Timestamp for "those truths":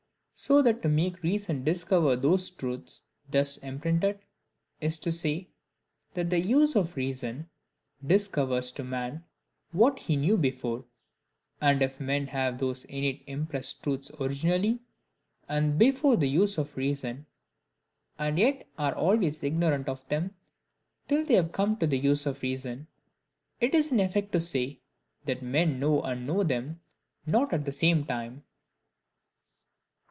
2.15-3.03